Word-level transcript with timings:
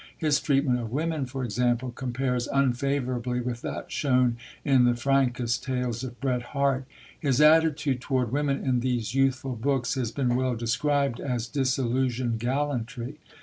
His 0.17 0.39
treatment 0.41 0.79
of 0.79 0.91
women, 0.91 1.27
for 1.27 1.43
example, 1.43 1.91
compares 1.91 2.47
unfavourably 2.47 3.39
with 3.39 3.61
that 3.61 3.91
shown 3.91 4.35
in 4.65 4.85
the 4.85 4.95
frankest 4.95 5.63
tales 5.63 6.03
of 6.03 6.19
Bret 6.19 6.41
Harte. 6.41 6.85
His 7.19 7.39
attitude 7.39 8.01
toward 8.01 8.31
women 8.31 8.63
in 8.65 8.79
these 8.79 9.13
youthful 9.13 9.55
books 9.55 9.93
has 9.93 10.09
been 10.09 10.33
well 10.35 10.55
described 10.55 11.19
as 11.19 11.45
"disillusioned 11.47 12.39
gallantry." 12.39 13.19